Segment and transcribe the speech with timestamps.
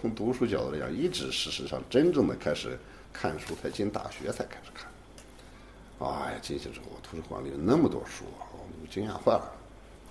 [0.00, 2.78] 从读书角度来讲，一直事实上真正的开始
[3.12, 4.86] 看书，才进大学才开始看。
[5.98, 9.52] 哎呀，进去之后，图书馆里有那么多书，我惊讶坏了。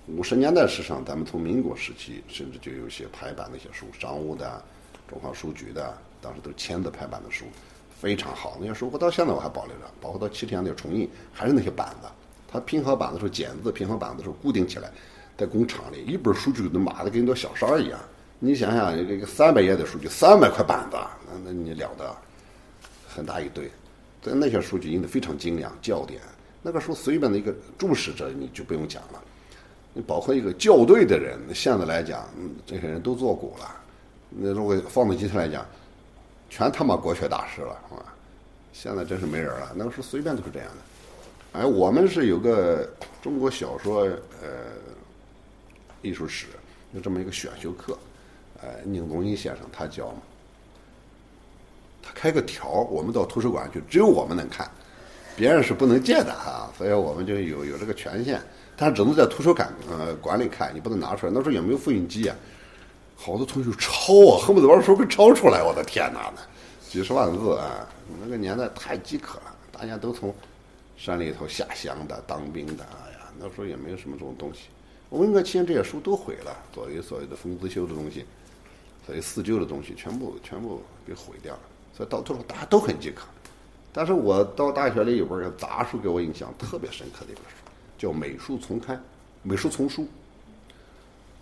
[0.07, 4.61] 五十年代史上，咱们从民国时期，甚至就有些排版的一些书，商务的、
[5.07, 7.45] 中华书局的，当时都签字排版的书，
[7.97, 8.57] 非常好。
[8.59, 12.09] 那些书我到现在我还保留着，包括到七十年代重印，还是那些板子。
[12.45, 14.91] 它拼好板子时候剪字，拼好板子时候固定起来，
[15.37, 17.97] 在工厂里，一本书就能码的跟朵小山一样。
[18.39, 22.15] 你想想，这个三百页的数据三百块板子，那那你了得，
[23.07, 23.69] 很大一堆。
[24.21, 26.21] 在那些数据印的非常精良，校点。
[26.61, 29.23] 那个时候随便的一个注释者你就不用讲了。
[29.93, 32.29] 你包括一个校对的人，现在来讲，
[32.65, 33.75] 这些人都做古了。
[34.29, 35.65] 那如果放到今天来讲，
[36.49, 38.13] 全他妈国学大师了，啊！
[38.73, 39.73] 现在真是没人了。
[39.75, 41.59] 那个时候随便都是这样的。
[41.59, 42.87] 哎，我们是有个
[43.21, 44.49] 中国小说呃
[46.03, 46.45] 艺术史
[46.93, 47.97] 有这么一个选修课，
[48.61, 50.21] 呃，宁宗义先生他教嘛。
[52.01, 54.69] 他开个条，我们到图书馆去，只有我们能看，
[55.35, 58.41] 别人是不能借的哈，所以我们就有有这个权限，
[58.75, 61.31] 但只能在图书馆呃馆里看，你不能拿出来。
[61.33, 62.35] 那时候也没有复印机啊，
[63.15, 65.61] 好多同学抄啊，恨不得把书给抄出来。
[65.61, 66.31] 我的天哪，
[66.89, 67.85] 几十万字啊，
[68.21, 70.33] 那个年代太饥渴了，大家都从
[70.95, 74.69] 山里头下乡的、当兵的，哎呀，那时候也没有什么这种东西。
[75.09, 78.25] 文革期间这些书都毁了，所谓所谓的封资修的东西，
[79.07, 81.61] 所以四旧的东西，全部全部给毁掉了。
[81.95, 83.25] 所以到最后大家都很饥渴，
[83.93, 87.55] 但是我到大学里有本杂书给我印象特别深刻的一本书，
[87.97, 88.97] 叫《美术丛刊》，
[89.41, 90.05] 美术丛书，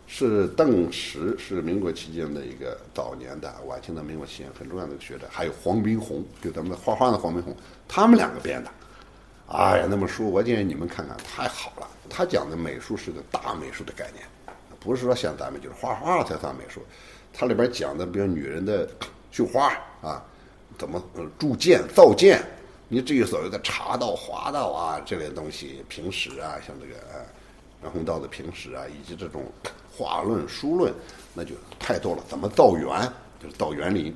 [0.07, 7.53] 是邓石，是民国期间的一个早年的晚清的民国期间很重要的一个学者，还有黄宾虹，就咱们画画的黄宾虹，
[7.87, 8.69] 他们两个编的。
[9.47, 11.87] 哎呀，那本书我建议你们看看，太好了。
[12.09, 14.23] 他讲的美术是个大美术的概念，
[14.85, 16.79] 不是说像咱们就是画画才算美术，
[17.33, 18.87] 它里边讲的比如女人的
[19.31, 20.23] 绣花啊。
[20.77, 21.01] 怎么
[21.39, 22.43] 铸剑造剑？
[22.89, 26.99] 你至于所谓的茶道、华道啊这类东西，平时啊，像这个
[27.81, 29.45] 杨洪道的平时啊，以及这种
[29.89, 30.93] 画论、书论，
[31.33, 32.21] 那就太多了。
[32.27, 33.09] 怎么造园？
[33.41, 34.13] 就是造园林，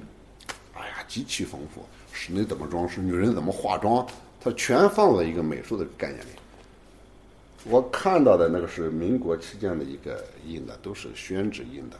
[0.74, 1.85] 哎呀，极其丰富。
[2.12, 3.00] 室内怎么装饰？
[3.00, 4.06] 女人怎么化妆？
[4.41, 6.31] 它全放在一个美术的概念里。
[7.66, 11.97] 我看到的那个是民国期间的一个印的，都是宣纸印的，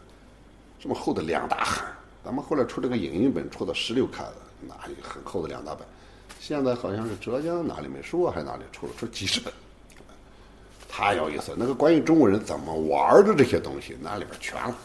[0.80, 1.86] 这么厚的两大函。
[2.24, 4.34] 咱们后来出这个影印本，出到十六卡的。
[4.62, 5.88] 那很厚的两大本，
[6.38, 9.54] 现在好像是浙江哪里美术，还哪里出了出几十本，
[10.90, 11.54] 太有意思。
[11.58, 14.76] 那个关于中国人怎么玩的这些东西，那里边全了，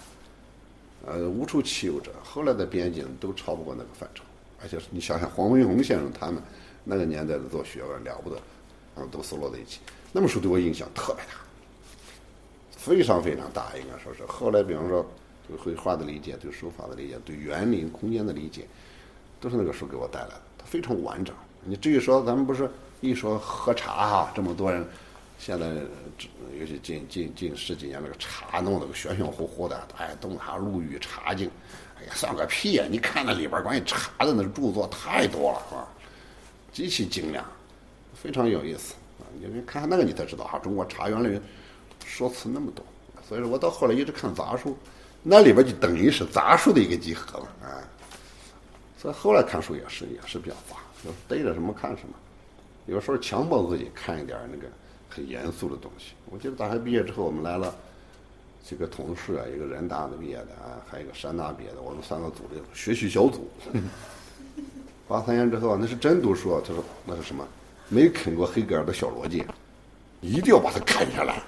[1.06, 2.12] 呃，无出其有者。
[2.22, 4.22] 后来的编辑都超不过那个范畴，
[4.62, 6.40] 而且你想想黄文宏先生他们
[6.84, 8.36] 那个年代的做学问了不得，
[8.94, 9.80] 啊，都搜罗在一起。
[10.16, 11.32] 那本书对我影响特别大，
[12.76, 14.24] 非常非常大，应该说是。
[14.26, 15.04] 后来比方说
[15.48, 18.64] 对绘画的理解，对书法的理解，对园林空间的理解。
[19.40, 21.34] 都是那个书给我带来的，它非常完整。
[21.64, 22.70] 你至于说咱们不是
[23.00, 24.86] 一说喝茶哈，这么多人，
[25.38, 25.66] 现在
[26.58, 31.50] 尤其近近近十几年那个茶弄得个玄玄乎乎的，哎，东华陆羽茶经，
[31.98, 32.86] 哎呀，算个屁呀！
[32.88, 35.86] 你看那里边关于茶的那著作太多了，是吧？
[36.72, 37.44] 极其精良，
[38.14, 39.24] 非常有意思啊！
[39.40, 41.40] 你看看那个，你才知道哈，中国茶园里
[42.04, 42.84] 说辞那么多。
[43.28, 44.76] 所以说我到后来一直看杂书，
[45.22, 47.82] 那里边就等于是杂书的一个集合了啊。
[48.98, 52.14] 所以后来看书也是也是比较杂，就逮着什么看什么，
[52.86, 54.66] 有时候强迫自己看一点那个
[55.08, 56.12] 很严肃的东西。
[56.26, 57.74] 我记得大学毕业之后，我们来了
[58.62, 63.48] 几个同事啊，一个人大的毕业的啊，还有一个山大毕业的，我们三个组的学习小组。
[65.06, 66.58] 八三年之后，那是真读书。
[66.66, 67.46] 他说那是什么？
[67.88, 69.44] 没啃过黑格尔的小逻辑，
[70.20, 71.42] 一定要把它啃下来。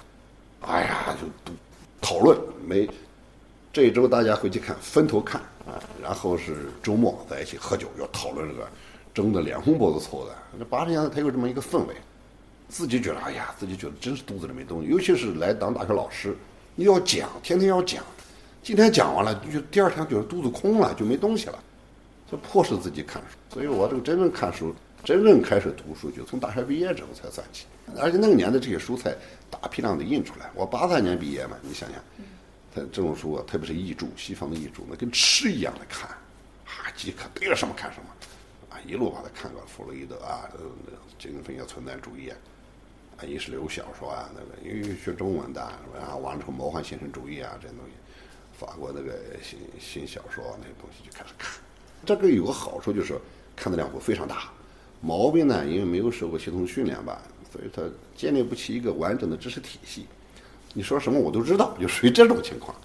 [0.61, 1.57] 哎呀，就读
[2.01, 2.39] 讨论。
[2.67, 2.89] 没
[3.73, 5.41] 这一周大家回去看，分头看。
[5.67, 8.69] 啊，然后是周末在一起喝酒，要讨论这个，
[9.13, 10.31] 争得脸红脖子粗的。
[10.57, 11.95] 那八十年代他有这么一个氛围，
[12.69, 14.89] 自己觉得哎呀，自己觉得真是肚子里没东西。
[14.89, 16.37] 尤其是来当大学老师，
[16.77, 18.05] 你要讲，天天要讲，
[18.63, 21.59] 今天讲完了，就第二天觉得肚子空了，就没东西了，
[22.31, 23.37] 就迫使自己看书。
[23.53, 24.73] 所以我这个真正看书，
[25.05, 27.67] 真正开始读书，就从大学毕业之后才算起。
[27.99, 29.15] 而且那个年代这些书才
[29.51, 30.51] 大批量的印出来。
[30.55, 32.01] 我八三年毕业嘛，你想想。
[32.75, 36.11] 他这种书啊，特别是译著，西方的译著，那跟吃一样的看，
[36.67, 38.09] 啊，即可逮着什么看什么，
[38.69, 40.45] 啊，一路把它看过，弗洛伊德啊，
[41.19, 42.37] 精神分析存在主义啊，
[43.25, 47.93] 意识流小说啊，那个因为学中文的，然后完了之后魔幻现实主义啊这些东西，
[48.53, 51.59] 法国那个新新小说那些东西就开始看。
[52.05, 53.19] 这个有个好处就是
[53.57, 54.53] 看的量会非常大，
[55.07, 57.23] 毛病呢，因为没有受过系统训练吧，
[57.53, 57.81] 所以它
[58.17, 60.05] 建立不起一个完整的知识体系。
[60.75, 62.77] 你说什么我都知道，就属于这种情况。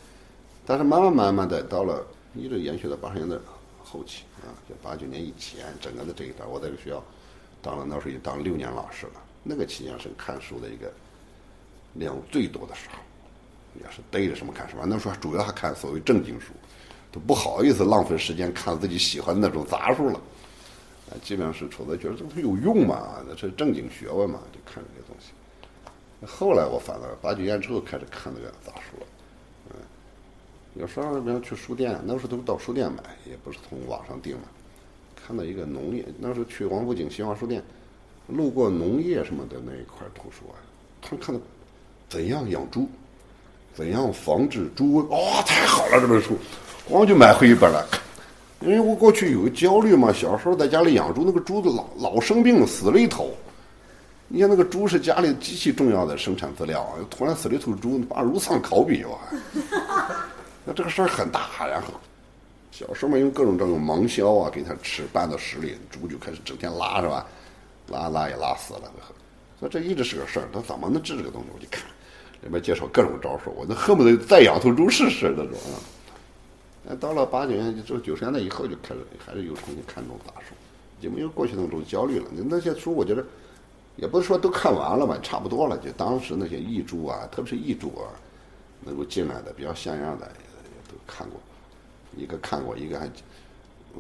[0.68, 3.36] 但是慢慢慢慢的到了一直延续到八十年代
[3.84, 7.04] 后期啊，就八九年以前，整个的这一段，我在这个学校
[7.60, 9.14] 当了那时候也当六年老师了。
[9.42, 10.94] 那个期间是看书的一个
[11.94, 13.00] 量最多的时候，
[13.84, 14.86] 也是逮着什么看什么。
[14.86, 16.54] 那时候主要还看所谓正经书，
[17.12, 20.22] 都不好意思浪费时间看自己喜欢的那种杂书了。
[21.24, 25.32] 基本上是处在觉得这东西有用嘛，那是正经学问嘛，就看这些东西。
[26.26, 29.08] 后来我反了，八九年之后开始看那个杂书了。
[29.72, 29.76] 嗯，
[30.76, 34.44] 有时候比方去书店，那时候都是到书店买，也不是从网上订嘛。
[35.16, 37.64] 看到一个农业，那时候去王府井新华书店。
[38.28, 40.56] 路过农业什么的那一块图书啊，
[41.02, 41.42] 他看到
[42.08, 42.88] 怎样养猪，
[43.74, 46.38] 怎样防治猪瘟，哇，太好了这本书，
[46.88, 47.86] 光就买回一本了。
[48.62, 53.32] 因为我过去有个焦虑嘛，小时候在家里养猪，那个猪子老老生病，死了一头。
[54.28, 59.18] 你看那个猪是家里极其重要的生产资料，突然死了一头猪，把如丧考妣哇！
[60.64, 61.50] 那这个事儿很大。
[61.60, 61.88] 然后
[62.72, 67.26] 小时候嘛，用各种这种芒硝啊给它吃，拌到屎里，猪就开始整天拉，是吧？
[67.88, 68.82] 拉拉也拉死了，
[69.60, 70.48] 所以这一直是个事儿。
[70.54, 71.48] 他怎么能治这个东西？
[71.54, 71.84] 我就看
[72.42, 75.58] 里面介绍各种招数，我都恨不得再养头猪试试那种。
[76.96, 80.54] 到了八九年，就九十年代以后，就开始还是又重新看这种大书，
[81.02, 82.26] 就没有过去那种焦虑了。
[82.32, 83.26] 那些书，我觉得
[83.96, 85.78] 也不是说都看完了吧，差不多了。
[85.78, 88.12] 就当时那些译著啊，特别是译著啊，
[88.82, 91.40] 能够进来的比较像样的，也都看过。
[92.18, 93.10] 一个看过，一个还。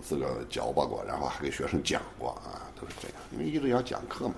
[0.01, 3.17] 自个嚼巴过，然后还给学生讲过啊，都是这样。
[3.33, 4.35] 因为一直要讲课嘛，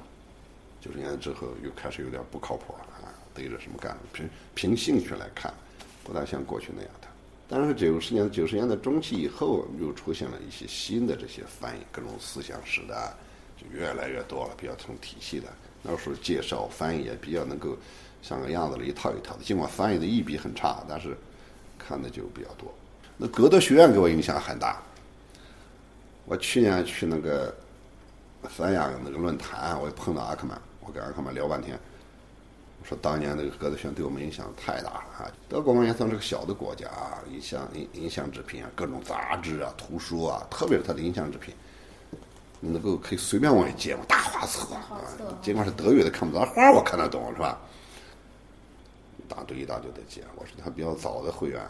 [0.81, 5.53] 九十年之后又开始有点不靠谱了啊，逮着什么干，凭凭兴趣来看，
[6.03, 7.07] 不大像过去那样的。
[7.55, 13.15] 但是九十年九十年代中期以后，又出现了一些新的这些翻译，各种思想史的
[13.55, 15.45] 就越来越多了，比较成体系的。
[15.83, 17.77] 那时候介绍翻译也比较能够
[18.23, 19.44] 像个样子了，一套一套的。
[19.44, 21.15] 尽管翻译的译笔很差，但是
[21.77, 22.73] 看的就比较多。
[23.17, 24.81] 那格德学院给我影响很大。
[26.25, 27.55] 我去年去那个
[28.50, 31.79] 三亚那个论坛，我碰到阿克曼，我跟阿克曼聊半天。
[32.83, 35.31] 我说当年那个格子轩对我们影响太大了啊！
[35.47, 41.56] 德国嘛也算是个小的国家啊，影响影影像制品啊，各种杂志啊、图书啊，特别是它的影像制品，
[42.59, 45.00] 能够可以随便往外借嘛，大画册啊，
[45.41, 47.57] 尽管是德语的看不懂，画我看得懂是吧？
[49.18, 51.62] 一大堆一大堆的借，我是他比较早的会员。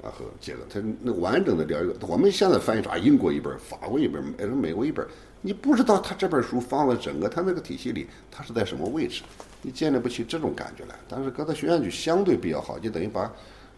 [0.00, 2.96] 然后借了，他那完整的了解，我们现在翻译啥？
[2.96, 5.04] 英国一本，法国一本，美美国一本，
[5.40, 9.24] 你不知道他这本书放在整个他那个体系里，他是在什么位置，
[9.62, 10.94] 你建立不起这种感觉来。
[11.08, 13.30] 但是哥德学院就相对比较好，就等于把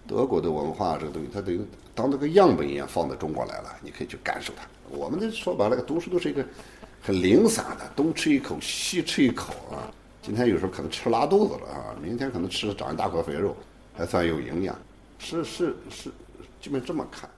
[0.07, 1.61] 德国的文化这个东西，它等于
[1.95, 4.67] 当那个样本一样放到中国来了，你可以去感受它。
[4.91, 6.45] 我们的说白了，读书都是一个
[7.01, 9.93] 很零散的，东吃一口，西吃一口啊。
[10.23, 13.57] 今天有时候可能吃拉肚子了啊，明天可能吃了长一大块肥肉，
[13.97, 14.77] 还算有营养。
[15.19, 16.11] 是是是，
[16.61, 17.29] 基本这么看。